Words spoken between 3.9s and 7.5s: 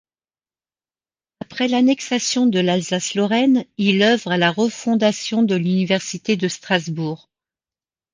œuvre à la refondation de l'université de Strasbourg.